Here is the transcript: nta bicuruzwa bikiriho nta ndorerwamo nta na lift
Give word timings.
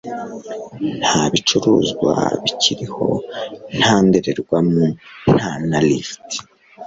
nta 0.99 1.21
bicuruzwa 1.31 2.11
bikiriho 2.43 3.07
nta 3.79 3.95
ndorerwamo 4.05 4.85
nta 5.35 5.51
na 5.69 5.79
lift 5.87 6.27